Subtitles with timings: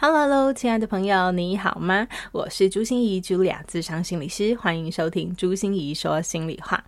[0.00, 2.06] Hello，亲爱的朋友，你好吗？
[2.30, 6.84] 我是朱心仪，Julia，咨商心理师，欢迎收听朱心仪说心里话。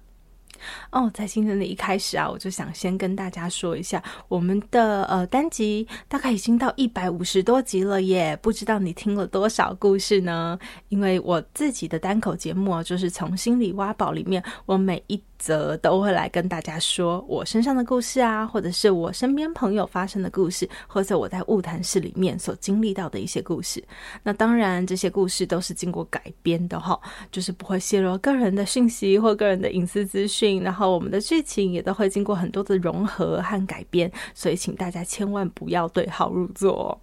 [0.90, 10.56] 哦，在今天的一开始啊，我就想先跟大家说一下，我们的呃单集大概已经到一百五十多集了耶，不知道你听了多少故事呢？
[10.88, 15.20] 因为我自己的单口节目啊，就是从心里挖宝里面，我每一。
[15.40, 23.82] 则都会来跟大家说我身上的故事啊，或者是我身边朋友发生的故事，或者我在物谈室里面所经历到的一些故事。
[24.22, 27.00] 那当然，这些故事都是经过改编的哈，
[27.32, 30.62] 就是不会泄露个人的讯息或个人的隐私资讯。
[30.62, 37.00] 然后我们的剧情也都会经过很多的融合和改编，所以请大家千万不要对号入座。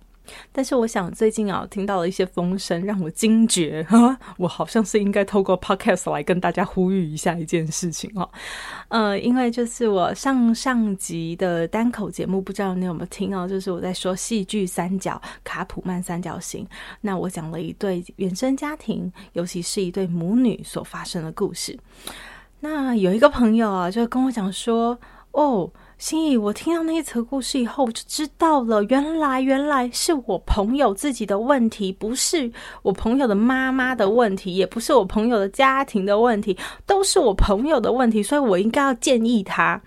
[0.52, 8.30] 但是我想最近啊，听到了一些风声，让我惊觉，哈， 我好像是应该透过 podcast 来跟大家呼吁一下一件事情哦。
[8.89, 13.47] 呃，因为就是我上上集的单口节目，不知道你有没有听哦？
[13.47, 16.67] 就是我在说戏剧三角卡普曼三角形，
[17.02, 21.78] 那我讲了一对原生家庭，尤其是一对母女所发生的故事。
[22.59, 24.97] 那有一个朋友啊，就跟我讲说，
[25.31, 25.72] 哦。
[25.98, 32.52] 心怡，我听到那一则故事以后，我就知道了，原来原来是我朋友自己的问题，不是
[32.84, 39.81] 我朋友的妈妈的问题，也不是我朋友的家庭的问题，都是我朋友的问题，所以我应该要建议他。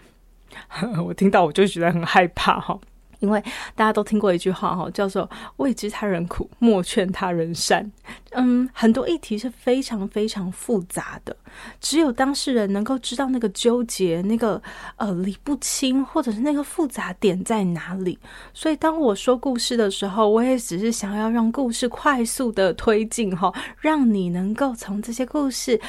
[1.06, 2.76] 我听到我就觉得很害怕哈。
[3.20, 3.40] 因为
[3.74, 7.90] 大家都听过一句话哈，叫做“未知他人苦，莫劝他人善”。
[8.32, 11.36] 嗯，很多议题是非常非常复杂的，
[11.80, 14.60] 只有当事人能够知道那个纠结、那个
[14.96, 18.18] 呃理不清，或者是那个复杂点在哪里。
[18.54, 25.80] 所以，当我说故事的时候，我也只是想要让故事快速的推进哈，让你能够从这些故事。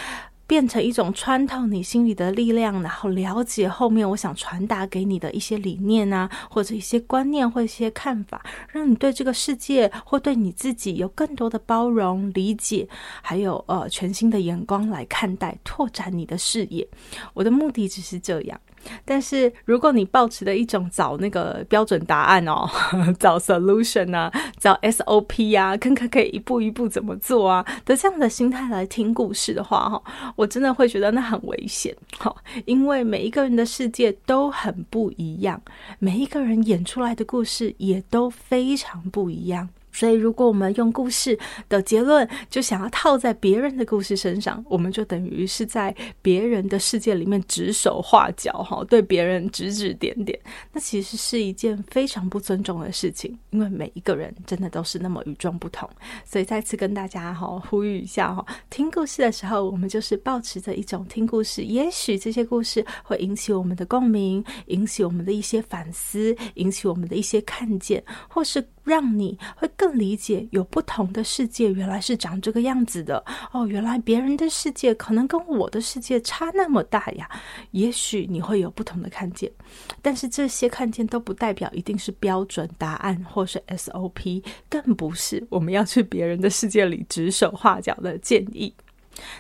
[0.52, 12.86] 变成一种穿透你心里的力量，然后了解后面我想传达给你的一些理念啊，或者一些观念或一些看法，让你对这个世界或对你自己有更多的包容、理解，
[13.22, 16.86] 还有呃全新的眼光来看待，拓展你的视野。
[17.34, 18.60] 我的目的只是这样。
[19.06, 22.70] 但是，如果你抱持的一种找那个标准答案哦，
[23.20, 30.02] 找 solution 啊，找 SOP 啊，看看可以一步一步怎么做啊的这样的心态来听故事的话，哈，
[30.36, 35.62] 我真的会觉得那很危险，哈，因为每一个人的世界都很不一样，
[36.00, 39.70] 每一个人演出来的故事也都非常不一样。
[39.92, 41.38] 所以，如果我们用故事
[41.68, 50.40] 的结论就想要套在别人的故事身上，我们就等于是在别人的世界里面指手画脚，哈，对别人指指点点。
[50.72, 55.90] 那其实是一件非常不尊重的事情，因为每一个人真的都是那么与众不同。
[56.26, 68.66] 所以，再次跟大家哈呼吁一下哈，听故事的时候，我们就是保持着一种听故事，也许这些故事会引起我们的共鸣，引起我们的一些反思，引起我们的一些看见，或是。
[68.84, 73.66] 让你会更理解，有不同的世界原来是长这个样子的哦。
[73.66, 77.28] 原来别人的世界可能跟我的世界差那么大呀。
[77.72, 79.52] 也许你会有不同的看见，
[80.00, 88.72] 但是这些看见都不代表一定是标准答案或是 SOP，更不是我们要去别人的世界里指手画脚的建议。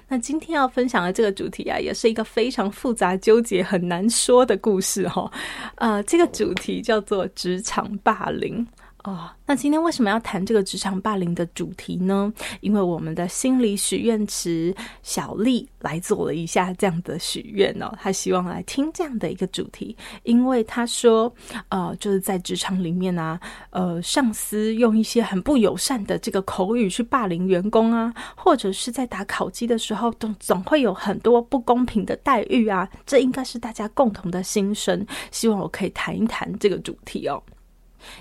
[0.08, 5.32] 那今天要分享的这个主题啊，也是一个非常复杂、纠结、很难说的故事哈、哦。
[5.76, 8.66] 呃，这个主题叫做职场霸凌。
[9.04, 12.32] 哦，那今天为什么要谈这个职场霸凌的主题呢？
[12.60, 21.34] 因为我们的心理许愿池小丽来做了一下这样的许愿哦，她希望来听这样的一个主题，因为她说，
[21.70, 23.40] 呃，就是在职场里面啊，
[23.72, 35.04] 呃，上司用一些很不友善的这个口语去霸凌员工啊，或者是在打考绩的时候，总总会有很多不公平的待遇啊，这应该是大家共同的心声。
[35.32, 37.42] 希望我可以谈一谈这个主题哦。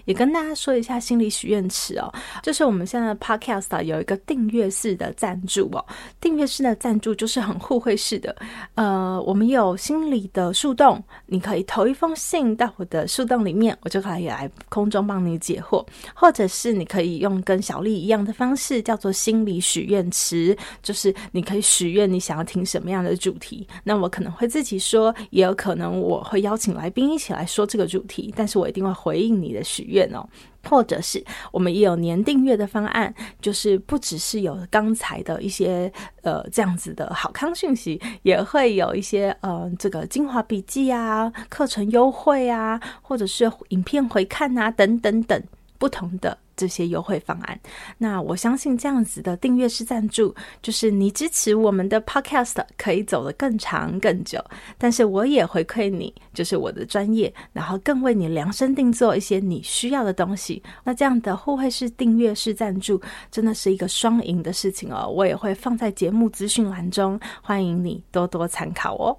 [0.05, 2.13] 也跟大家说一下心理许愿池哦，
[2.43, 5.85] 就是我们现在的 Podcast，有一个订阅式的赞助哦，
[6.21, 8.35] 订阅式的赞助就是很互惠式的。
[8.75, 15.85] 呃，我们有心理的树洞，你可以投一封信到我的树洞里面，我就可以来空中帮你解惑；
[16.15, 29.61] 或者是你可以用跟小丽一样的方式，叫做心理许愿池，就是你可以许愿你想要听什么样的主题，那我可能会自己说，也有可能我会邀请来宾一起来说这个主题，但是我一定会回应你的。
[29.71, 30.27] 许愿哦。
[30.63, 35.91] 或者是我们也有年订阅的方案，就是不只是有刚才的一些
[36.21, 45.43] 呃这样子的好康讯息，也会有一些呃这个精华笔记啊、课程优惠啊，或者是影片回看啊等等等
[45.79, 46.37] 不同的。
[46.61, 47.59] 这些优惠方案，
[47.97, 54.39] 那我相信这样子的订阅式赞助，就是你支持我们的 Podcast 可以走得更长更久。
[54.77, 60.63] 但是我也回馈你，就是我的专业，然后更为你量身定做一些你需要的东西。
[60.85, 65.09] 那这样的互惠式订阅式赞助，真的是一个双赢的事情哦。
[65.09, 69.17] 我也会放在节目资讯栏中，欢迎你多多参考哦。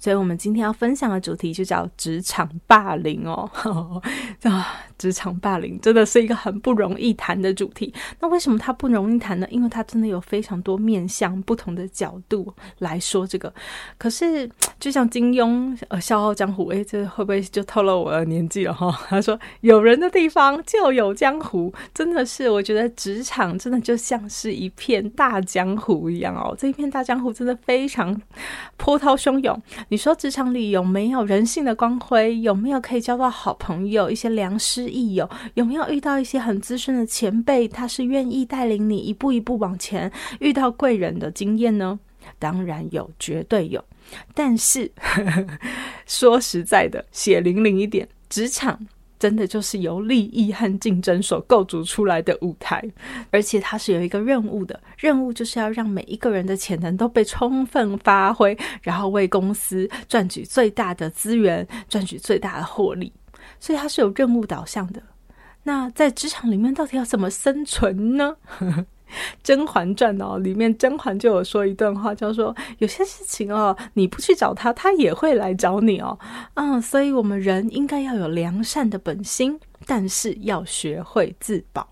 [0.00, 3.48] 所以，我们今天要分享的主题就叫职场霸凌哦。
[5.00, 7.92] 职场霸凌真的是一个很不容易谈的主题。
[8.20, 9.46] 那为什么它不容易谈呢？
[9.50, 13.50] 因为它真的有非常多面向、不同的角度来说这个。
[13.96, 14.46] 可是，
[14.78, 18.94] 就像金庸呃《笑傲江湖》，诶，这会不会就透露我的年纪了哈？
[19.08, 26.54] 他说：“有人的地方就有江湖。”真的是，我觉得职场真的就像是一片大江湖一样哦。
[26.58, 28.20] 这一片大江湖真的非常
[28.76, 29.58] 波涛汹涌。
[29.88, 32.38] 你说职场里有没有人性的光辉？
[32.40, 34.10] 有没有可以交到好朋友？
[34.10, 35.28] 一些良师益友？
[35.54, 37.66] 有没有遇到一些很资深的前辈？
[37.66, 40.10] 他是愿意带领你一步一步往前，
[40.40, 41.98] 遇到贵人的经验呢？
[42.38, 43.82] 当然有，绝对有。
[44.34, 44.90] 但是
[46.06, 48.78] 说实在的，血淋淋一点，职场。
[49.20, 52.82] 真的就是由利益和竞争所构筑出来的舞台，
[53.30, 63.12] 而且它是有一个任务的，任务就是要让每一个人的潜能都被充分发挥，然后为公司赚取最大的资源，赚取最大的获利，
[63.58, 65.02] 所以它是有任务导向的。
[65.64, 68.36] 那在职场里面，到底要怎么生存呢？
[69.42, 76.16] 《甄嬛传》哦，里面甄嬛就有说一段话，叫做有些事情哦，你不去找他，他也会来找你哦。
[76.54, 81.88] 嗯，所以我们人应该要有良善的本心，但是要学会自保。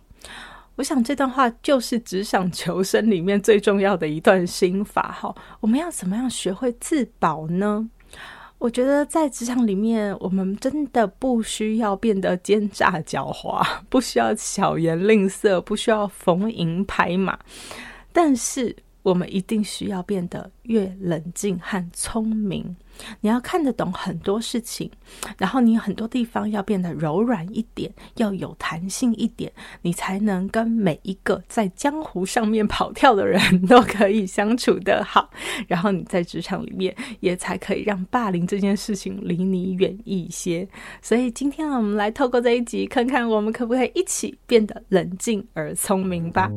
[0.76, 5.34] 我想这段话就是职场求生里面最重要的一段心法哈。
[5.58, 7.90] 我们要怎么样学会自保呢？
[8.58, 17.38] 我觉得在职场里面，我们真的不需要变得奸诈狡猾，不需要巧言令色，不需要逢迎拍马，
[18.12, 18.76] 但是。
[19.02, 22.76] 我们一定需要变得越冷静和聪明。
[23.20, 24.90] 你要看得懂很多事情，
[25.38, 29.52] 然后你很多地方要变得柔软一点，要有弹性一点，
[29.82, 35.30] 你才能跟每一个在江湖上面跑跳的人都可以相处得好。
[35.66, 40.68] 然后你在职场里面也才可以让霸凌这件事情离你远一些。
[41.00, 46.50] 所以今天我们来透过这一集，看看我们可不可以一起变得冷静而聪明吧。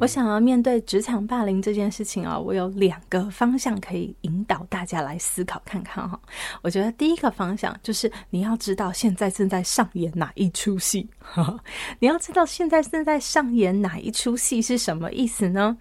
[0.00, 6.18] 我想要面对职场霸凌这件事情啊，我有两个方向可以引导大家来思考看看哈。
[6.62, 11.08] 我觉得第一个方向就是你要知道现在正在上演哪一出戏，
[11.98, 15.76] 你要知道现在正在上演哪一出戏是什么意思呢？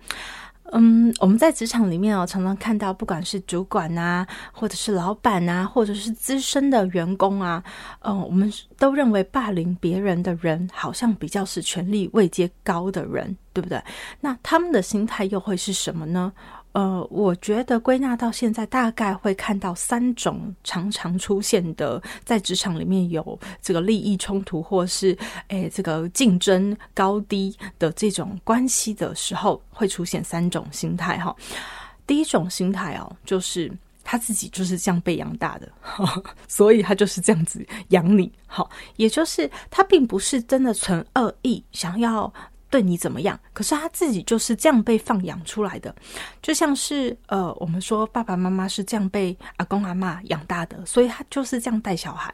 [0.71, 7.63] 嗯，我们在职场里面哦，常常看到，不管是主管啊，或者是老板啊，或者是资深的员工啊，
[8.01, 13.81] 嗯，我们都认为霸凌别人的人，好像比较是权力位阶高的人，对不对？
[14.19, 16.33] 那他们的心态又会是什么呢？
[16.73, 31.35] 呃，我觉得归纳到现在，大概会看到三种常常出现的，在职场里面有这个利益冲突，或是诶这个竞争高低的这种关系的时候，会出现三种心态哈。
[32.05, 33.71] 第一种心态哦，就是
[34.03, 35.67] 他自己就是这样被养大的，
[36.47, 42.31] 所以他就是这样子养你，好，也就是他并不是真的存恶意，想要。
[42.69, 43.39] 对你怎么样？
[43.53, 45.95] 可是他自己就是这样被放养出来的，
[46.41, 52.33] 就像是呃，我们说爸爸妈妈是这样被阿公阿嬷养大的，所以他就是这样带小孩。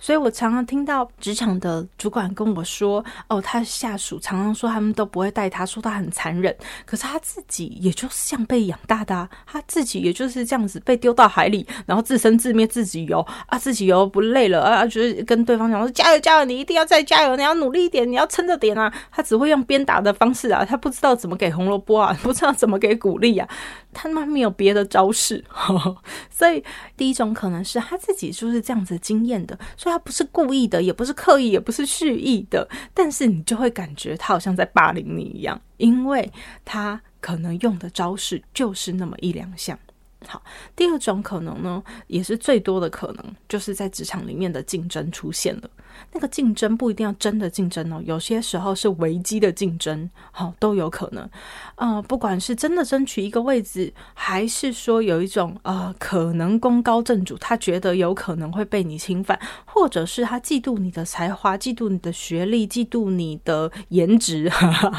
[0.00, 6.56] 所以我常常听到职场的主管跟我说：“哦，他下属常常说他们都不会带他，说他很残忍。
[6.86, 18.92] 可是他自己也就是这样被养大的，他自己也就是这样子被丢到海里，然后自生自灭，自己游啊，自己游不累了啊，就是跟对方讲说加油加油，你一定要再加油，你要努力一点，你要撑着点啊。
[19.10, 23.46] 他只会用鞭打的方式啊，他不知道怎么给红萝卜啊，不知道怎么给鼓励啊。”
[23.92, 25.96] 他妈没有别的招式，呵呵，
[26.30, 26.62] 所以
[26.96, 36.30] 第一种可能是他自己就是这样子经验的，所以他不是故意的，也不是刻意，也不是蓄意的，但是你就会感觉他好像在霸凌你一样，因为
[36.64, 39.78] 他可能用的招式就是那么一两项。
[40.26, 40.42] 好，
[40.76, 45.70] 第二种可能呢，也是最多的可能，就是在职场里面的竞争出现了。
[46.12, 51.28] 那个竞争不一定要真的竞争哦，有些时候是危机的竞争，好、都有可能。
[51.76, 64.48] 呃，不管是真的争取一个位置，还是说有一种呃可能功高震主，他觉得有可能会被你侵犯，或者是他嫉妒你的才华，嫉妒你的学历，嫉妒你的颜值，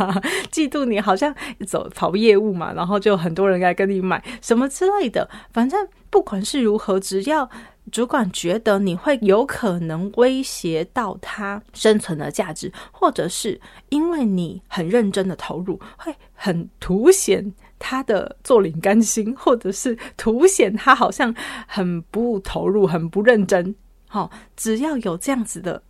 [0.52, 1.34] 嫉妒你好像
[1.68, 5.30] 走跑业务嘛，然后就很多人来跟你买什么之类的。
[5.52, 7.50] 反正不管是如何，只要。
[7.92, 21.36] 主管觉得你会有可能威胁到他生存的价值，或者是因为你很认真的投入，会很凸显他的坐领甘心，或者是凸显他好像
[21.68, 23.76] 很不投入、很不认真。
[24.08, 25.82] 好，只要有这样子的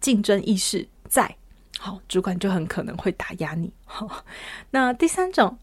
[0.00, 1.36] 竞争意识在，
[1.76, 3.70] 好，主管就很可能会打压你。
[3.84, 4.24] 好，
[4.70, 5.58] 那第三种。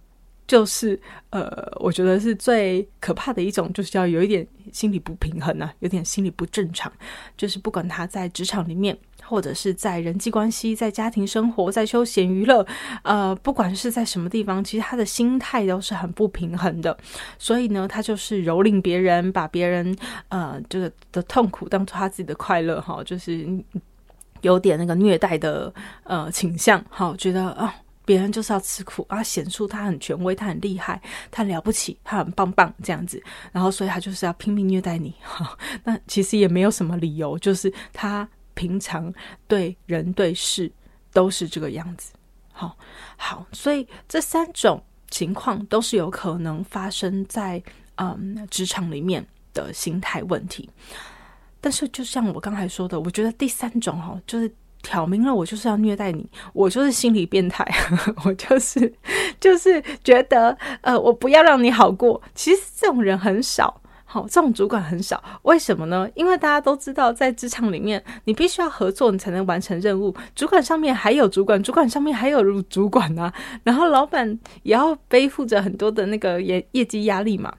[0.45, 6.91] 就是呃，我觉得是最可怕的一种，就是要有一点心理不平衡啊，有点心理不正常。
[7.37, 12.65] 就是不管他在职场里面，或者是在人际关系、在家庭生活、在休闲娱乐，
[13.03, 16.95] 呃，不管是在什么地方，其实他的心态都是很不平衡的。
[17.39, 19.95] 所以呢，他就是蹂躏别人，把别人
[20.27, 23.47] 呃这个的痛苦当做他自己的快乐，哈，就是
[24.41, 25.73] 有点那个虐待的
[26.03, 27.73] 呃倾向，哈，觉得啊。
[28.05, 35.13] 别人就是要吃苦啊，显出他很权威，他很厉害，他了不起，他很棒棒这样子，然后所以他就是要拼命虐待你。
[35.21, 39.13] 哈， 那其实也没有什么理由，就是他平常
[39.47, 40.71] 对人对事
[41.11, 42.11] 都是这个样子。
[42.51, 42.77] 好，
[43.15, 47.61] 好，所以这三种情况都是有可能发生在
[47.95, 50.69] 嗯职场里面的心态问题。
[51.61, 54.53] 但是就像我刚才说的，我觉得第三种哈，就是。
[54.83, 57.65] 挑明了，我就是要虐待你，我就是心理变态，
[58.25, 58.93] 我就是
[59.39, 62.21] 就是觉得，呃，我不要让你好过。
[62.35, 65.23] 其实这种人很少，好，这种主管很少。
[65.43, 66.07] 为什么呢？
[66.13, 70.13] 因为大家都知道，在职场里面，你必须要合作，你才能完成任务。
[70.35, 77.53] 主管上面还有主管，主管上面还有主管啊，然后老板也要背负着很多的那个业业绩压力嘛，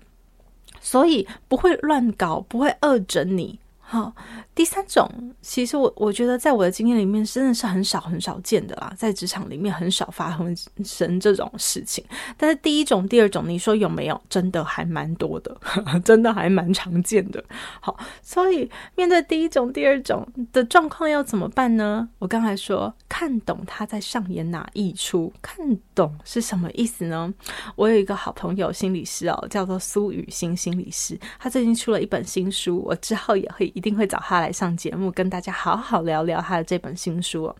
[0.78, 3.58] 所以不会乱搞，不会恶整你。
[3.86, 4.14] 好，
[4.54, 5.08] 第三种，
[5.42, 10.38] 其实我我觉得，在我的经验里面，真的是很少很少见的啦，在职场里面很少发
[10.84, 12.04] 生这种事情。
[12.36, 14.20] 但是第一种、第二种，你说有没有？
[14.30, 15.56] 真的还蛮多的，
[16.04, 17.42] 真的还蛮常见的。
[17.80, 22.08] 好，所以面对第一种、第二种的状况要怎么办呢？
[22.20, 25.56] 我刚才说，看懂他在上演哪一出，看
[25.96, 27.32] 懂是什么意思呢？
[27.74, 33.64] 我有一个好朋友，心理师哦，叫做苏雨欣心理师，他最近出了一本新书，我之后也会。
[33.74, 37.54] 一定会找他来上节目，跟大家好好聊聊他的这本新书。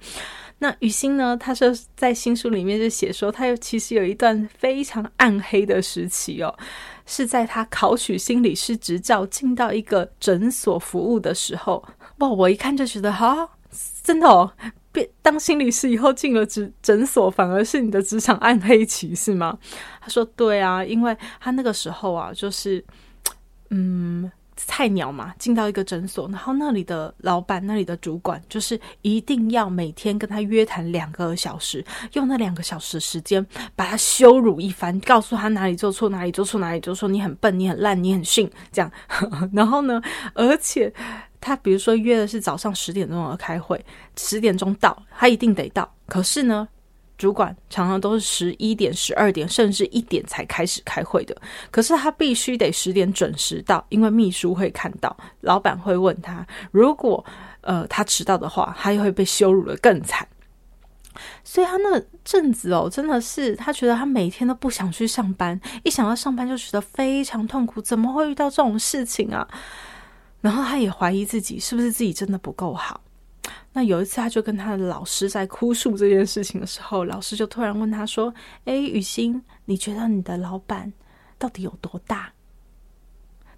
[0.59, 1.35] 那雨欣呢？
[1.35, 6.55] 他说在新书里面就写说，他又其实有一段非常暗黑的时期哦，
[7.07, 11.83] 是在他考取心理师执照，进到一个诊所服务的时候。
[12.19, 12.29] 哇！
[12.29, 13.49] 我一看就觉得，哈，
[14.03, 14.53] 真的哦，
[14.93, 19.59] 变当心理师以后进了诊诊所，反而是你的职场暗黑期是吗？
[20.03, 22.85] 他说对啊，因为他那个时候啊，就是
[23.71, 24.31] 嗯。
[24.67, 33.45] 菜鸟嘛，进到一个诊所，然后那里的老板、那里的主管，就是一定要每天跟他约谈两个小时，用那两个小时时间
[33.77, 38.91] 把他羞辱一番，告诉他哪里做错，哪里做错，哪里做错，你很笨，你很烂，你很逊，这样。
[39.53, 40.01] 然后呢，
[40.35, 40.93] 而且
[41.41, 43.83] 他比如说约的是早上十点钟要开会，
[44.17, 45.89] 十点钟到，他一定得到。
[46.07, 46.69] 可是呢，
[47.17, 51.37] 主管常常都是十一点、十二点，甚至一点才开始开会的。
[51.71, 56.47] 可是他必须得十点准时到，因为秘书会看到，老板会问他。
[56.71, 57.25] 如果
[57.61, 60.27] 呃他迟到的话，他又会被羞辱的更惨。
[61.45, 67.81] 所以他那阵子哦，真的是他觉得他每天都不想去上班，一想到上班就觉得非常痛苦。
[67.81, 69.47] 怎么会遇到这种事情啊？
[70.41, 73.01] 然后他也怀疑自己是不是自己真的不够好。
[73.73, 78.33] 那有一次，他就跟他的老师在哭诉这件事情的时候，老师就突然问他说
[78.67, 80.93] ：“诶，雨欣，你觉得你的老板
[81.39, 82.33] 到底有多大？”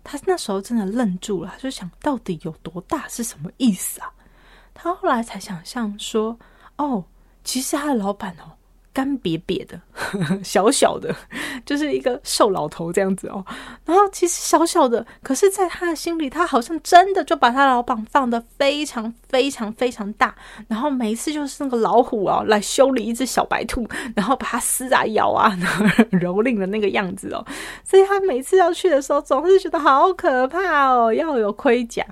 [0.02, 4.10] 他那时候真的愣住了，他就想到底有多大是什么意思啊？
[4.72, 6.38] 他后来才想象说
[6.78, 7.04] ：“哦，
[7.44, 8.52] 其实他的老板哦。”
[8.96, 9.78] 干瘪瘪的，
[10.44, 11.14] 小小的，
[11.64, 13.44] 就是一个瘦老头这样子哦。
[13.84, 20.34] 然后其实小小的，可是在他的心里，他好像真的就把他老板放得非常非常非常大。
[20.68, 25.86] 然后每一次就是那个老虎啊，来修理一只小白兔，然后把它撕啊咬啊，然后
[26.18, 27.44] 蹂躏的那个样子哦。
[27.84, 32.04] 所以他每次要去的时候，总是觉得好可怕哦，要有盔甲。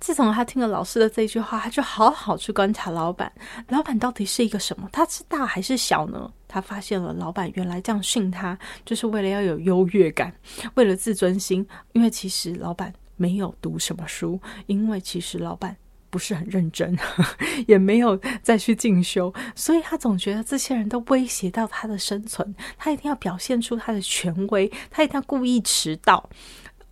[0.00, 3.30] 自从他听了老师的这句话，他就好好去观察老板。
[3.68, 4.88] 老板到底是一个什么？
[4.92, 6.30] 他是大还是小呢？
[6.48, 10.32] 他发现了老板原来这样训他，就是为了要有优越感，
[10.74, 11.66] 为了自尊心。
[11.92, 15.76] 因为其实老板没有读什么书，因为其实老板。
[16.08, 16.96] 不是很认真，
[17.66, 26.26] 也没有再去进修，所以他总觉得这些人都威胁到他的生存，他一定要表现出他的权威，他一定要故意迟到，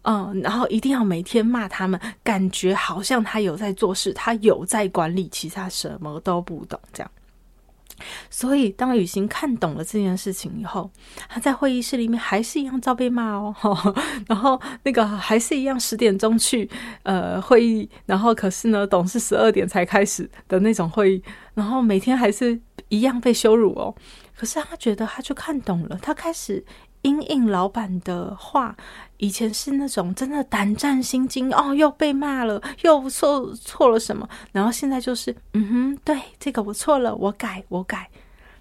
[0.05, 7.11] 嗯，然后一定要每天骂他们，感觉好像他有在做事，他有在管理，其实他什么都不懂，这样。
[8.29, 10.91] 所以，当雨欣看懂了这件事情以后，
[11.29, 13.55] 他在会议室里面还是一样照被骂哦。
[14.27, 16.69] 然后，那个还是一样十点钟去
[17.05, 21.23] 呃会议，然后可是呢，董事十二点才开始的那种会议，
[21.55, 23.95] 然后每天还是一样被羞辱哦。
[24.37, 26.63] 可是他觉得，他就看懂了，他开始。
[27.05, 28.77] 因应老板的话，
[29.19, 38.11] 以前是那种真的胆战心惊哦，又被骂了，又错错了什么，然后现在就是，嗯哼，对，这个我错了，我改，我改。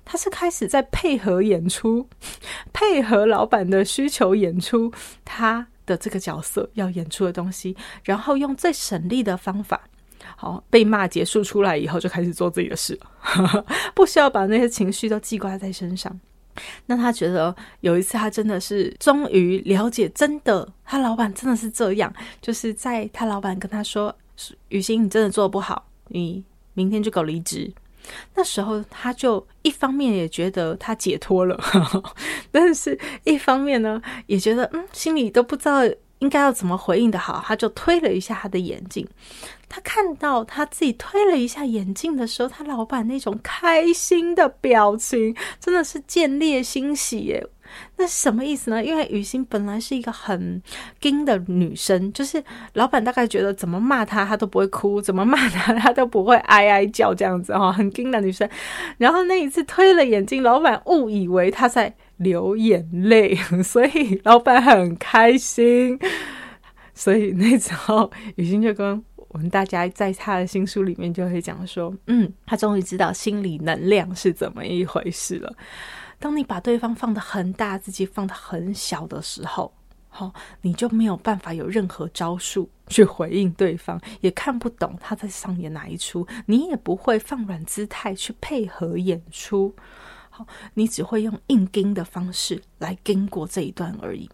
[0.06, 2.06] 他是开始在配合演出，
[2.74, 4.92] 配合老板的需求演出
[5.24, 9.80] 他的这个角色要演出的东西，然后用最省力的方法，
[10.36, 13.00] 好，被骂结束出来以后就开始做自己的事，
[13.96, 16.20] 不需要把那些情绪都记挂在身上。
[16.86, 24.16] 那他觉得有一次，他真的是终于了解，真的他老板真的是这样，就是在他老板跟他说
[24.70, 26.44] ：“雨欣，你真的做不好，你
[26.74, 27.72] 明天就给我离职。”
[28.36, 31.58] 那时候他就一方面也觉得他解脱了，
[32.52, 35.80] 但是一方面呢，也觉得嗯，心里都不知道。
[36.24, 37.44] 应该要怎么回应的好？
[37.46, 39.06] 他就推了一下他的眼镜，
[39.68, 47.46] 他看到他自己推了一下眼镜的时候，他老板那种开心的表情真的是见猎心喜耶！
[47.98, 48.82] 那什么意思呢？
[48.82, 50.62] 因为雨欣本来是一个很
[51.02, 52.42] 硬的女生，就是
[52.76, 58.48] 老板大概觉得怎么骂她，她都不会哭；怎么骂她，她都不会哀哀叫这样子哈，很硬的女生。
[58.98, 61.94] 然后那一次推了眼镜，老板误以为她在。
[62.18, 66.00] 流眼泪， 所以老板很开心。
[66.94, 75.52] 所以那时候雨欣就跟我们大家在他的新书里面就会讲说， 嗯，他终于知道心理能量是怎么一回事了。
[76.20, 79.74] 当你把对方放得很大，自己放得很小的时候，
[80.08, 89.74] 好，你就没有办法有任何招数去回应对方，也看不懂他在上演哪一出，你也不会放软姿态去配合演出。
[90.36, 94.28] 好，你只会用硬跟的方式来跟过这一段而已。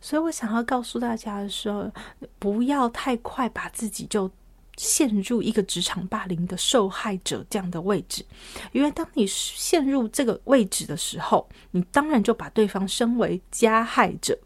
[0.00, 1.90] 所以我想要告诉大家的时候，
[2.38, 4.30] 不要太快把自己就
[4.76, 8.24] 陷入一个职场霸凌的受害者这样的位置，
[8.72, 14.38] 因为当你陷入这个位置的时候，你当然就把对方升为加害者。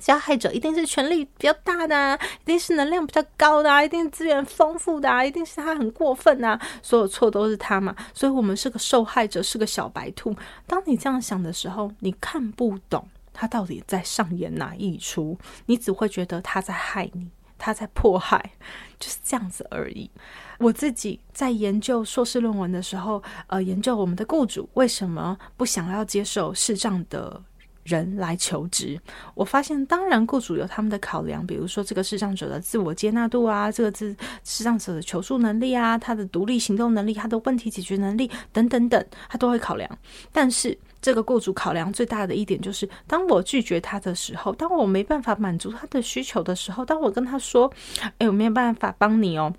[0.00, 10.34] 加害者一定是权力比较大的，一定是能量比较高的，一定资源丰富的，一定是他很过分啊，所有错都是他嘛，所以我们是个受害者，是个小白兔。
[10.66, 18.52] 当你这样想的时候，你看不懂他到底在上演哪一出，你只会觉得他在害你，他在迫害，
[18.98, 20.10] 就是这样子而已。
[20.58, 27.40] 我自己在研究硕士论文的时候，呃，研究我们的雇主为什么不想要接受视障的
[27.88, 29.00] 人来求职，
[29.34, 39.90] 我发现当然雇主有他们的考量，比如说这个视障者的自我接纳度啊，这个自视障者的求助能力啊，他的独立行动能力，他的问题解决能力等等等，他都会考量。
[40.30, 47.72] 但是这个雇主考量最大的一点就是，当我拒绝他的时候，当我没办法满足他的需求的时候，当我跟他说
[48.18, 49.52] ：“哎，我没有办法帮你哦。”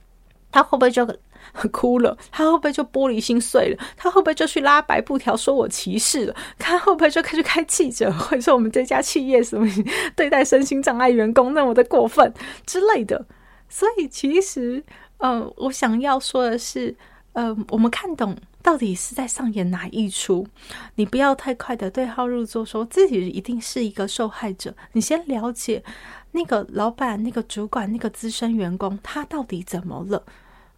[0.51, 1.05] 他会不会就
[1.71, 2.17] 哭了？
[2.31, 3.83] 他会不会就玻璃心碎了？
[3.97, 6.35] 他会不会就去拉白布条说我歧视了？
[6.57, 9.67] 他会不会就开始开记者会说我们这家企业什么
[10.15, 12.33] 对待身心障碍员工那么的过分
[12.65, 13.25] 之类的？
[13.67, 14.83] 所以其实，
[15.17, 16.95] 嗯、我想要说的是，
[17.33, 20.47] 嗯、呃，我们看懂到底是在上演哪一出？
[20.95, 24.73] 你不要太快的对号入座，说自己一定是一个受害者。
[24.93, 25.83] 你先了解。
[26.31, 30.21] 那个老板、那个主管、那个资深员工，他到底怎么了？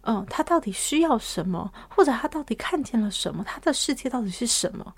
[0.02, 1.70] 嗯，他到底需要什么？
[1.88, 3.44] 或者他到底看见了什么？
[3.44, 4.92] 他的世界到底是什么？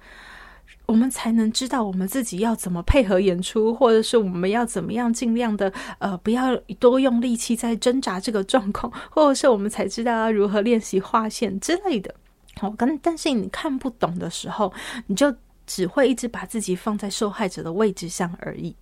[0.86, 12.14] 我们才能知道我们自己要怎么配合演出，或者是我们要怎么样尽量的呃，不要多用力气在挣扎这个状况，或者是我们才知道要如何练习划线之类的。
[12.60, 14.72] 好，但但是你看不懂的时候，
[15.06, 15.34] 你就
[15.66, 18.74] 只会一直把自己放在受害者的位置上而已。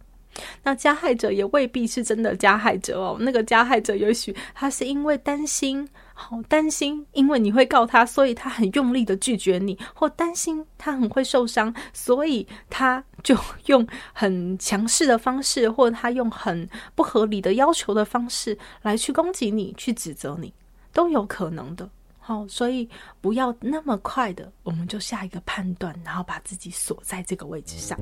[0.62, 3.16] 那加害者也未必是真的加害者哦。
[3.20, 20.52] 那个加害者也许他是因为担心，好担心，因为你会告他，所以他很用力的拒绝你，或担心他很会受伤，所以他就用很强势的方式，或他用很不合理的要求的方式来去攻击你，去指责你，
[20.92, 21.88] 都有可能的。
[22.24, 22.88] 好，所以
[23.20, 27.98] 不要那么快的，我们就下一个判断，然后把自己锁在这个位置上。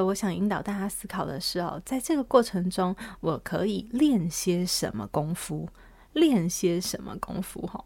[0.00, 5.68] 我想引导大家思考的是哦，在这个过程中，我可以练些什么功夫？
[6.12, 7.66] 练些什么功夫？
[7.66, 7.84] 哈。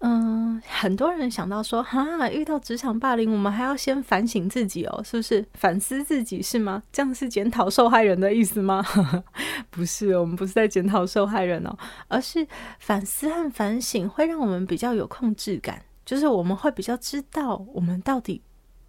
[0.00, 5.44] 嗯，很多人想到说，哈，遇到职场霸凌，我们还要先反省自己哦，是不是？
[5.54, 6.80] 反思自己是吗？
[6.92, 8.80] 这样是检讨受害人的意思吗？
[9.70, 12.46] 不是，我们不是在检讨受害人哦，而是
[12.78, 18.40] 反思和反省会让我们比较有控制感，就是我们会比较知道我们到底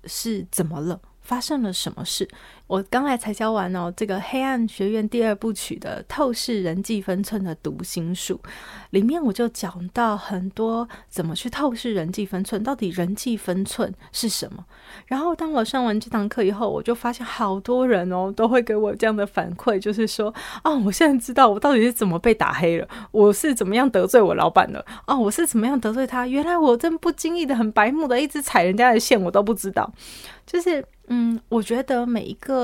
[0.06, 1.02] 是怎么了。
[1.30, 2.28] 发生了什么事？
[2.69, 8.39] 我刚才才教完哦，这个《黑暗学院》第二部曲的透视人际分寸的读心术，
[8.91, 14.63] 里面我就讲到很多怎么去透视人际分寸，到底人际分寸是什么？
[15.08, 20.32] 然后当我上完这堂课以后，我就发现好多人哦都会给我这样的反馈，就是说，
[20.63, 26.27] 哦，我现在知道我到底是怎么被打黑了，我是怎么样得罪我老板的，哦，我是怎么样得罪他？
[26.27, 29.91] 原来我真不经意的很白目的一直踩人家的线，我都不知道，
[30.45, 30.86] 就是。
[31.12, 32.59] 嗯，我觉得每一个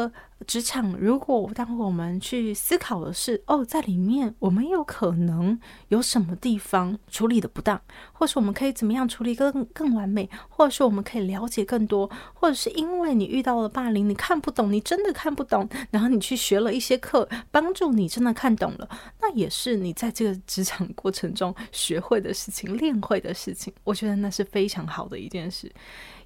[0.45, 7.81] 职场，如果当我们去思考的是，哦，在里面我们有可能有什么地方处理的不当，
[8.13, 18.89] 或是我们可以怎么样处理更更完美，或者是我们可以了解更多，或者是因为你遇到了霸凌，你看不懂，你真的看不懂，然后你去学了一些课，帮助你真的看懂了，
[19.21, 23.73] 那也是你在这个职场过程中学会的事情，练会的事情。
[23.84, 25.71] 我觉得那是非常好的一件事。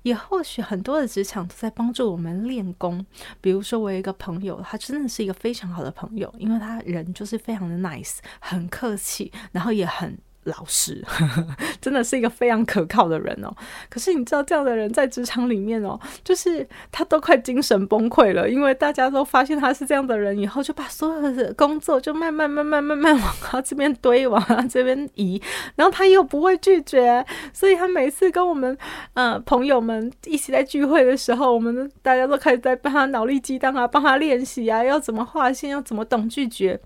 [0.04, 3.06] 也或许很多的职场都在帮助我们练功，
[3.42, 10.18] 比如说我有一个朋友，他真的是一个非常好的朋友，因为他人就是非常的 nice，很客气，然后也很。
[10.46, 11.04] 老实，
[11.82, 13.54] 真的是一个非常可靠的人哦。
[13.90, 25.42] 可是你知道，这样的人在职场里面哦，就是他都快精神崩溃了，因为大家都发现他是这样的人以后，就把所有的工作就慢慢、慢慢、慢慢往他这边堆，往他这边移。
[25.76, 27.24] 然后他又不会拒绝，
[27.54, 28.76] 所以他每次跟我们
[29.14, 36.80] 呃朋友们一起在聚会的时候，我们大家都开始在帮他脑力激荡啊，帮他练习啊，要怎么划线，要怎么懂拒绝。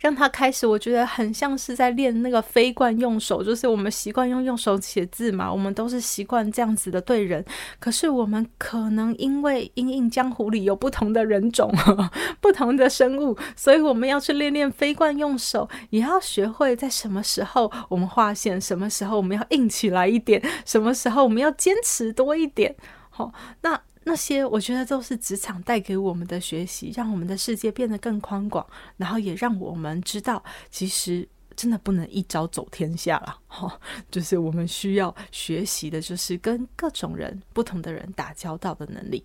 [0.00, 7.44] 让他开始，我觉得很像是在练那个非惯用手，就是我们习惯用用手写字嘛，我们都是习惯这样子的对人。
[7.78, 11.72] 可是我们可能因为因应江湖里有不同的人种、
[12.40, 22.76] 不同的生物，所以我们要去练练非惯用手，也要学会在什么时候我们划线，什么时候我们要硬起来一点，什么时候我们要坚持多一点。
[23.10, 23.80] 好，那。
[24.08, 28.64] 那些我觉得都是职场带给我们的学习，让我们的世界变得更宽广，
[28.96, 30.40] 然后也让我们知道，
[30.70, 33.36] 其实真的不能一招走天下了。
[33.48, 39.24] 哈，就是我们需要学习的，就是跟各种人、不同的人打交道的能力。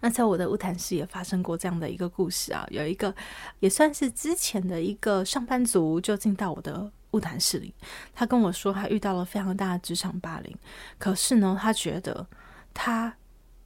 [0.00, 3.14] 那在我的晤谈室也发生过这样的一个故事啊，有一个
[3.60, 7.74] 也算是之前的一个上班族，就进到我的晤谈室里，
[8.14, 10.56] 他跟我说他遇到了非常大的职场霸凌，
[10.96, 12.26] 可是呢，他觉得
[12.72, 13.14] 他。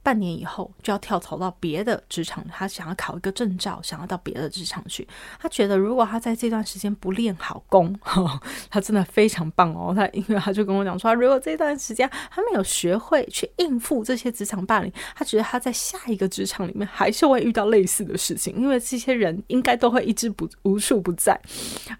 [0.03, 5.07] 半年以后就要跳槽到别的职场，他想要考一个证照，想要到别的职场去。
[5.39, 7.97] 他觉得如果他在这段时间不练好功，
[8.69, 9.93] 他真的非常棒哦。
[9.95, 21.39] 他因为他就跟我讲说，如果这段时间他没有学会去应付这些职场霸凌，他觉得他在下一个职场里面还是会遇到类似的事情，因为这些人应该都会一直不无处不在。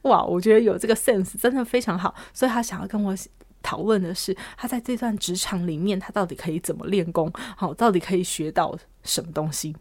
[0.02, 3.16] 哇，我觉得有这个 sense 真的非常好，所以他想要跟我。
[3.64, 7.32] 讨论的是他在这段职场里面，他到底可以怎么练功？
[7.58, 9.76] 好，到底可以学到什么东西？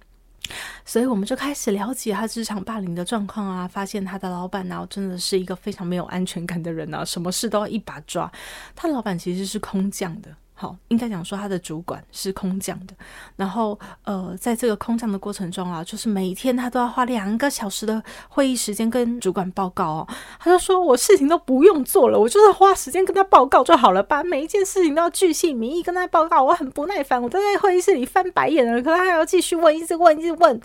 [0.84, 8.30] 所以我们就开始了解他职场霸凌的状况啊，发现他的老板呢，真的是一个非常没有安全感的人啊，什么事都要一把抓。
[8.74, 10.34] 他老板其实是空降的。
[10.62, 12.94] 好，应该讲说他的主管是空降的，
[13.34, 20.08] 然后呃，在这个空降的过程中啊，就是每天他都要花两个小时的会议时间跟主管报告哦。
[20.38, 26.40] 他就说我事情都不用做了，我就是花时间跟他报告就好了，把每一件事情都要巨细名义跟他报告。
[26.44, 30.60] 我很不耐烦，我都在会议室里翻白眼了，可他还要继续问，一直问，一直问。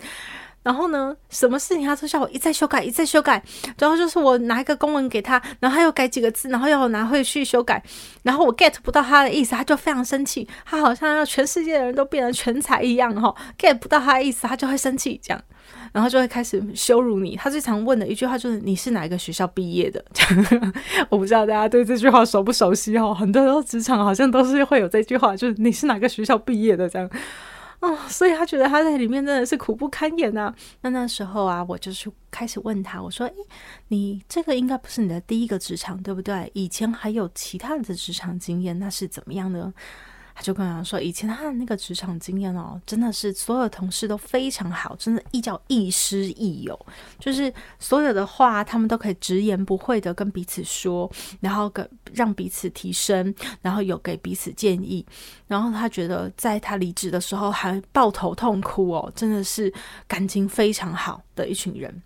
[0.62, 3.42] 然后呢，什么事情他都叫我一再修改，一再修改。
[3.78, 7.82] 然后就是我拿一个公文给他，然后他又改几个字，然后要我拿回去修改。
[8.22, 10.46] 然后我 get 不到他的意思，他就非常生气。
[10.66, 15.42] 他好像要全世界的人都变成全才一样，哈，get 不到他的意思，他就会生气，这样，
[15.92, 17.36] 然后就会开始羞辱你。
[17.36, 20.04] 他最常问的一句话就是：“你是哪一个学校毕业的？”
[21.08, 23.14] 我不知道大家对这句话熟不熟悉哦。
[23.14, 27.08] 很多职场好像都是会有这句话，就是“你是哪个学校毕业的”这样。
[27.80, 30.52] 哦，所以他觉得他在里面真的是苦不堪言呐。
[30.80, 33.34] 那那时候啊，我就是开始问他，我说：“诶，
[33.88, 36.50] 你这个应该不是你的第一个职场，对不对？
[36.54, 39.72] 以前还有其他的职场经验，那是怎么样呢？”
[40.38, 46.78] 他就跟我说，以前他的那个职场经验哦，真的是所有同事都非常好，真的亦叫亦师亦友，
[47.18, 55.04] 就是所有的话他们都可以直言不讳的跟彼此说，然后给让彼此提升，然后有给彼此建议，
[55.48, 59.74] 然后他觉得在他离职的时候还抱头痛哭哦，真的是
[60.06, 62.00] 感情非常好的一群人。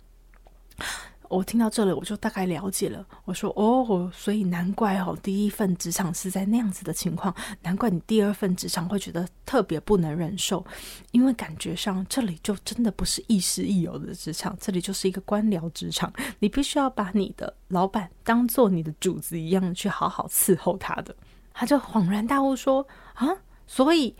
[1.33, 3.03] 我听到这里，我就大概了解了。
[3.25, 10.63] 我说：“哦，所以难怪哦，第一份职场是在那样子的情况，难怪你第二份职场会觉得特别不能忍受，
[11.11, 21.15] 因为感觉上这里就真的不是亦师亦友的职场，这里就是一个官僚职场，你必须要把你的老板当做你的主子一样去好好伺候他的。”
[21.51, 23.27] 他就恍然大悟说：“啊，
[23.65, 24.15] 所以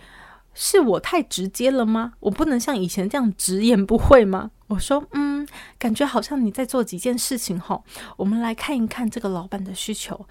[0.54, 2.14] 是我太直接了吗？
[2.20, 5.33] 我不能像以前这样直言不讳吗？”我说：“嗯。”
[5.78, 7.84] 感觉好像你在做几件事情吼，
[8.18, 10.26] 我们来看一看这个老板的需求。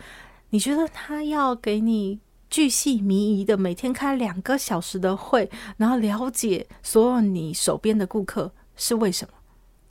[0.50, 9.34] 你觉得他要给你巨细靡遗的每天开两个小时的会，然后了解所有你手边的顾客是为什么？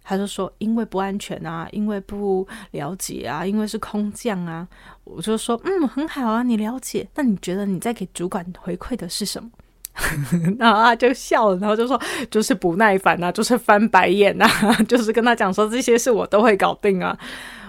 [0.04, 4.68] 他就说：因为不安全啊，因为不了解啊，因为是空降啊。
[5.04, 7.08] 我就说：嗯，很好啊，你了解。
[7.16, 9.50] 那你觉得你在给主管回馈的是什么？
[10.58, 12.00] 然后他就笑了，然后就说
[12.32, 14.48] ：“就是不耐烦啊，就是翻白眼啊，
[14.88, 17.18] 就是跟他讲说这些事我都会搞定啊。”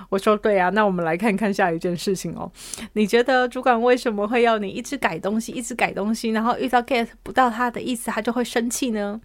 [0.09, 2.51] 我说：“对啊，那我们来看看下一件事情哦。
[2.93, 9.21] 你觉得主管为什么会要你一直改东西，一直改东西，然后遇到 get 不到他的意思，他就会生气呢？”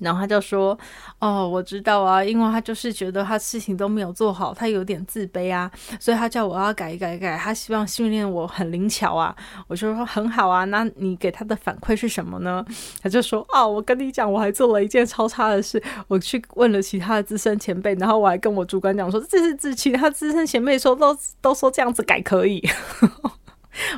[0.00, 0.78] 然后他就说
[1.20, 9.34] ：“哦，我知道啊，因为他就是觉得他事情都没有做好，他有点自卑啊，所以他叫我要改一改改，他希望训练我很灵巧啊。”
[9.68, 12.64] 我就说：“很好啊，那你给他的反馈是什么呢？”
[13.02, 22.62] 他就说：“哦，我跟你讲，我还做了一件超差的事，我去问了其他的资深前辈，然后我还跟我主管讲说，这是自其他资深前辈说都都说这样子改可以。”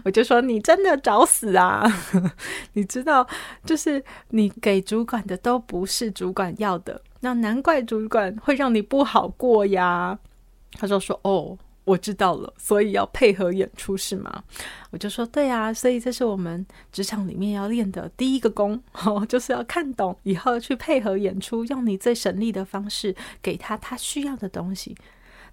[0.04, 1.85] 我就说，你真的找死啊！
[2.74, 3.26] 你知道，
[3.64, 10.18] 就是你给主管的都不是主管要的，那难怪主管会让你不好过呀。
[10.72, 14.44] 他就说：“哦，我知道了，所以要配合演出是吗？”
[14.90, 24.96] 我就说：“对啊，所以这是我们职场里面要练的第一个功， 哦，就是要看懂以后去配合演出，用你最省力的方式给他他需要的东西。”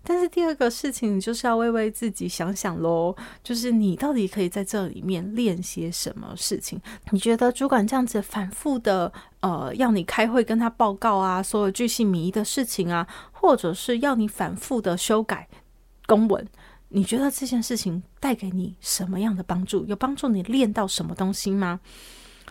[0.09, 6.79] 但是第二个事情，你就是要为为自己想想喽，就是你到底可以在这里面练些什么事情？
[7.11, 15.49] 你觉得主管这样子反复的，呃，要你开会跟他报告啊，所有巨细靡遗的事情啊，或者是要你反复的修改
[16.05, 16.47] 公文，
[16.87, 19.85] 你觉得这件事情带给你什么样的帮助？
[19.87, 21.81] 有帮助你练到什么东西吗？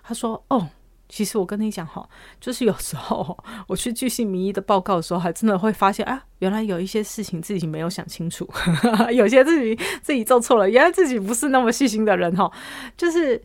[0.03, 0.69] 他说：哦。
[1.09, 2.09] 其实我跟你讲哈，
[2.41, 8.49] 就是有时候我去巨细靡遗的报告的时候，还真的会发现啊，原来有一些事情自己没有想清楚，
[9.15, 12.51] 有些自己自己做错了，原来自己不是那么细心的人哈，
[12.97, 13.43] 就是。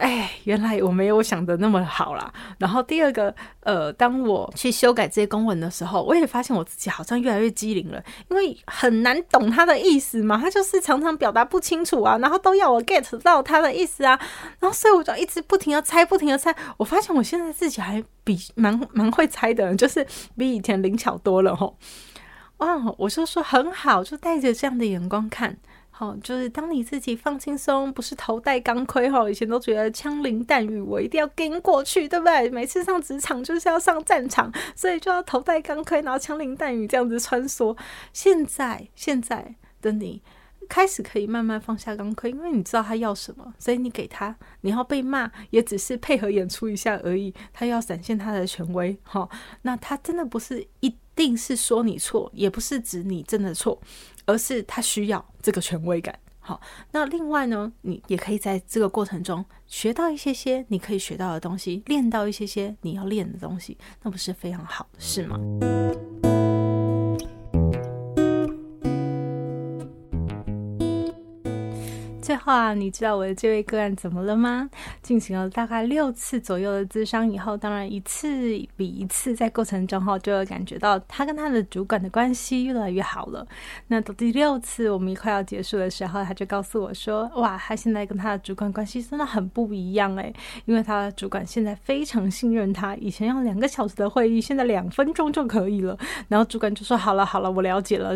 [0.00, 2.32] 哎，原来我没有想的那么好啦。
[2.58, 14.18] 然后第二个，呃，当我去修改这些公文的时候，我也发现我自己好像越来越机灵了，因为很难懂他的意思嘛，他就是常常表达不清楚啊，然后都要我 get 到他的意思啊，
[14.58, 16.54] 然后所以我就一直不停的猜，不停的猜。
[16.78, 21.76] 我发现我现在自己还比蛮蛮会猜的，就是比以前灵巧多了吼。
[22.56, 25.58] 哦，我就说很好，就带着这样的眼光看。
[26.00, 29.28] 哦，就是当你自己放轻松，不是头戴钢盔哈。
[29.28, 32.48] 以前都觉得枪林弹雨，我一定要跟过去，对不对？
[32.48, 37.76] 每次上职场就是要上战场，所以就要头戴钢盔，然后枪林弹雨这样子穿梭。
[38.14, 40.22] 现在，现在的你
[40.70, 47.34] 开始可以慢慢放下钢盔，因为你知道他要什么，所以你给他，你要被骂也只是配合演出一下而已。
[47.52, 49.28] 他要展现他的权威，哈，
[49.60, 53.78] 那他真的不是一定是说你错，也不是指你真的错。
[54.26, 56.16] 而是他需要这个权威感。
[56.38, 56.60] 好，
[56.92, 65.36] 那另外呢，你也可以在这个过程中学到一些些你可以学到的东西，练到一些些你要练的东西，那不是非常好的事吗？
[72.22, 74.68] 最后啊，你知道我的这位个案怎么了吗？
[75.02, 78.28] 进行了大概六次左右的咨商以后，当然一次
[78.76, 83.46] 比一次在过程中哈，就会感觉到他跟他的主管的关系越来越好了。
[83.88, 90.32] 那到第六次我们快要结束的时候，他就告诉我说：“哇，他现在跟他的主管关系真的很不一样诶，
[90.66, 95.98] 因为他的主管现在非常信任他，以前要两个小时的会议，现在两分钟就可以了。
[96.28, 98.14] 然后主管就说：好了好了，我了解了，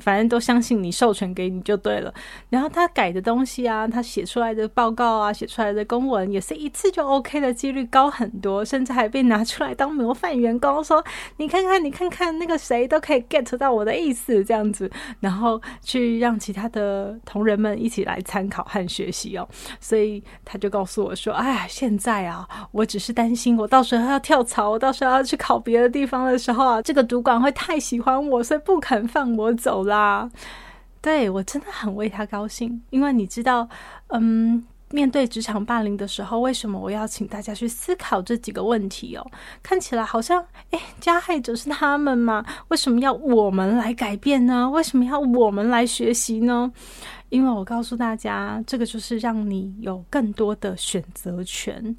[0.00, 2.12] 反正都相信你，授权给你就对了。
[2.48, 11.04] 然后他改的东西啊，他写出来的报告啊，写出来的公文也是一次就 OK 的几率高很多，甚至还被拿出来当模范员工，说
[11.38, 19.48] 你看看，你看看那个谁都可以 get 到我的意思，这样子，然后去让其他的同仁们一起来参考和学习哦。
[19.80, 30.30] 所以他就告诉我说：“哎，现在啊，我只是担心我到时候要跳槽，我到时候要去考别的地方的时候啊，这个主管会太喜欢我，所以不肯放我走啦。”
[31.06, 33.68] 对，我真的很为他高兴，因为你知道，
[34.08, 39.24] 嗯，面对职场霸凌的时候，为什么我要请大家去思考这几个问题哦？
[39.62, 42.44] 看起来好像，诶，加害者是他们嘛？
[42.70, 44.68] 为什么要我们来改变呢？
[44.68, 46.72] 为什么要我们来学习呢？
[47.28, 51.96] 因为我告诉大家，这个就是让你有更多的选择权，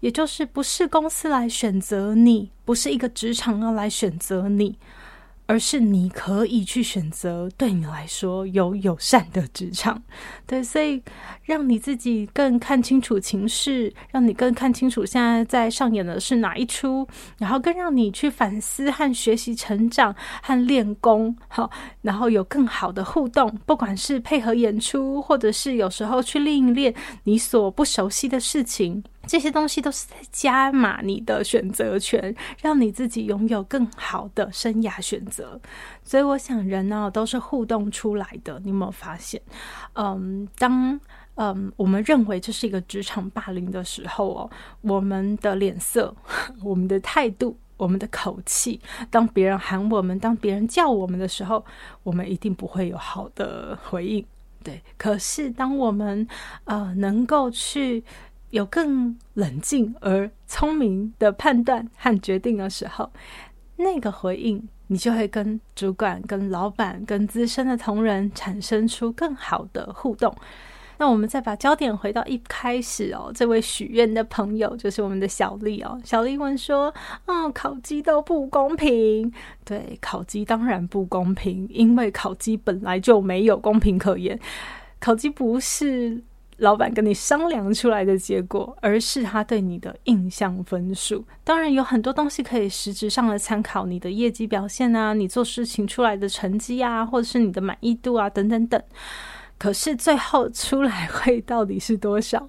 [0.00, 4.76] 也就是不是公司来选择你，不是一个职场要来选择你。
[5.50, 10.00] 而是你可以去选择对你来说有友善的职场，
[10.46, 11.02] 对，所以
[11.42, 17.04] 让你自己更看清楚情势，让你更看清楚现在在上演的是哪一出，
[17.36, 21.68] 然后更让你去反思和学习成长和练功，好，
[22.00, 29.02] 然后有更好的互动，不管是配合演出，或者是有时候去练一练你所不熟悉的事情。
[29.30, 35.60] 这些东西都是在加码你的选择权，让你自己拥有更好的生涯选择。
[36.02, 38.58] 所以，我想人呢都是互动出来的。
[38.64, 39.40] 你有没有发现？
[39.92, 40.98] 嗯，当
[41.36, 46.12] 嗯我们认为这是一个职场霸凌的时候哦，我们的脸色、
[46.64, 48.80] 我们的态度、我们的口气，
[49.12, 51.64] 当别人喊我们、当别人叫我们的时候，
[52.02, 54.26] 我们一定不会有好的回应。
[54.64, 56.26] 对，可是当我们
[56.64, 58.02] 呃能够去。
[58.50, 63.10] 有更冷静而聪明的判断和决定的时候，
[63.76, 70.34] 那个回应你就会跟主管、跟老板、跟资深的同仁产生出更好的互动。
[70.98, 75.98] 那我们再把焦点回到一开始哦，这位许愿的朋友就是我们的小丽哦。
[76.04, 76.92] 小丽问说
[77.24, 79.32] ：“哦，烤鸡都不公平？
[79.64, 84.38] 对，烤鸡当然不公平，因为烤鸡本来就没有公平可言，
[84.98, 86.22] 烤鸡不是。”
[86.60, 91.24] 老板跟你商量出来的结果，而是他对你的印象分数。
[91.42, 98.82] 当然有很多东西可以实质上的参考，你的业绩表现啊，你做事情出来的成绩啊，或者是你的满意度啊，等等等。
[99.58, 102.48] 可是最后出来会到底是多少？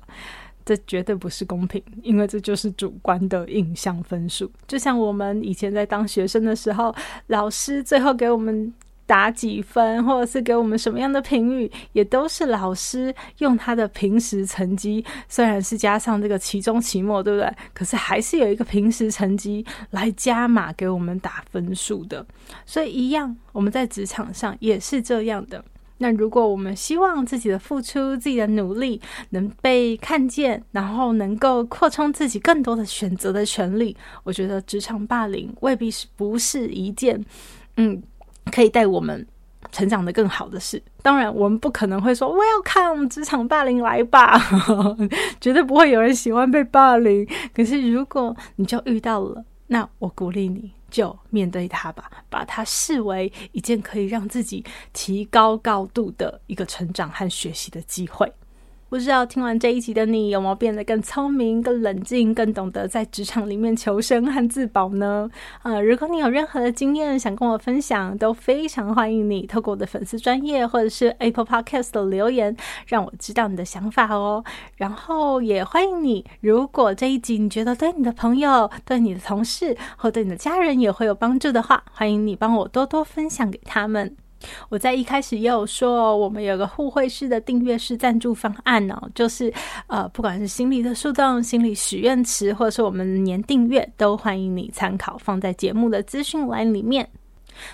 [0.66, 4.52] 这绝对不是公平，因为这就是主观的印象分数。
[4.68, 6.94] 就像我们以前在当学生的时候，
[7.28, 8.74] 老师最后给我们。
[9.12, 17.54] 打几分，或者是给我们什么样的评语，也都是老师用他的平时成绩，虽然是加上这个期中、期末，对不对？
[17.74, 22.26] 可是还是有一个平时成绩来加码给我们打分数的。
[22.66, 25.62] 所以一样，我们在职场上也是这样的。
[25.98, 33.94] 那如果我们希望自己的付出、自己的努力能被看见，然后能够扩充自己更多的选择的权利，
[34.24, 37.22] 我觉得职场霸凌未必是不是一件，
[37.76, 38.02] 嗯。
[38.52, 39.28] 可以带我们
[39.72, 40.82] 成长得更好的事。
[41.02, 44.40] 当然，我们不可能会说 “Welcome，职场霸凌来吧”，
[45.40, 47.28] 绝对不会有人喜欢被霸凌。
[47.54, 58.32] 可是，如果你就遇到了，那我鼓励你就面对它吧，把它视为一件可以让自己提高高度的一个成长和学习的机会。
[58.92, 65.32] 不知道听完这一集的你有没有变得更聪明、更冷静、更懂得在职场里面求生和自保呢？
[65.64, 72.54] 呃，如果你有任何的经验想跟我分享，都非常欢迎你透过我的粉丝专页或者是 Apple Podcast 的留言，
[72.86, 74.44] 让我知道你的想法哦。
[74.76, 84.18] 然后也欢迎你，如果这一集你觉得对你的朋友、对你的同事或对你的家人也会有帮助的话，欢迎你帮我多多分享给他们。
[84.70, 89.54] 我在一开始也有说，我们有个互惠式的订阅式赞助方案哦，就是
[89.88, 97.10] 呃，不管是心理的树洞、心理许愿池，或者是我们年订阅，都欢迎你参考，放在节目的资讯栏里面。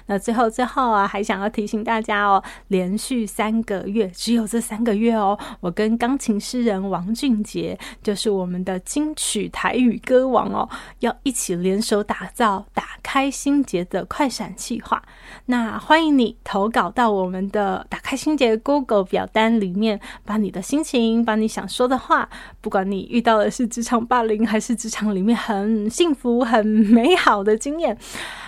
[0.07, 15.01] 那最后最后啊，还想要提醒大家哦，连续三个月，只有这三个月哦，我跟钢琴诗人王俊杰，就是我们的金曲台语歌王哦，要一起联手打造打开心结的快闪计划。
[15.45, 22.27] 那欢迎你投稿到我们的打开心结 Google 表单里面，把你的心情，把你想说的话，
[22.61, 27.97] 不管你遇到的是职场霸凌，还是职场里面很幸福、很美好的经验。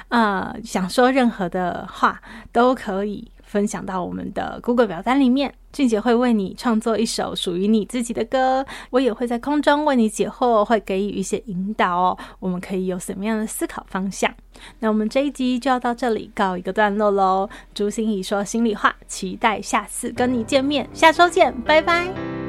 [0.10, 12.18] 呃，想说任何的话都可以分享到我们的 Google 表单里面，俊杰会为你创作一首属于你自己的歌，我也会在空中为你解惑，会给予一些引导哦。
[12.40, 14.34] 我们可以有什么样的思考方向？
[14.80, 17.50] 那我们这一集就要到这里告一个段落喽。
[17.74, 22.49] 朱心怡说心里话，期待下次跟你见面，下周见，拜拜。